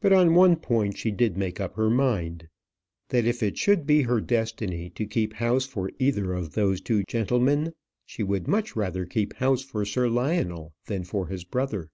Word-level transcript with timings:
But 0.00 0.14
on 0.14 0.34
one 0.34 0.56
point 0.56 0.96
she 0.96 1.10
did 1.10 1.36
make 1.36 1.60
up 1.60 1.74
her 1.76 1.90
mind, 1.90 2.48
that 3.10 3.26
if 3.26 3.42
it 3.42 3.58
should 3.58 3.84
be 3.86 4.00
her 4.00 4.18
destiny 4.18 4.88
to 4.94 5.04
keep 5.04 5.34
house 5.34 5.66
for 5.66 5.90
either 5.98 6.32
of 6.32 6.52
those 6.54 6.80
two 6.80 7.02
gentlemen, 7.06 7.74
she 8.06 8.22
would 8.22 8.48
much 8.48 8.74
rather 8.74 9.04
keep 9.04 9.34
house 9.34 9.60
for 9.60 9.84
Sir 9.84 10.08
Lionel 10.08 10.72
than 10.86 11.04
for 11.04 11.26
his 11.26 11.44
brother. 11.44 11.90